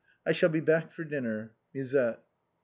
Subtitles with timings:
[0.25, 1.51] I shall be back for dinner.
[1.75, 2.23] Musette."